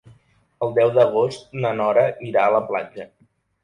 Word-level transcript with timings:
El 0.67 0.73
deu 0.77 0.93
d'agost 0.95 1.55
na 1.61 1.75
Nora 1.79 2.09
irà 2.33 2.49
a 2.51 2.59
la 2.61 2.67
platja. 2.75 3.13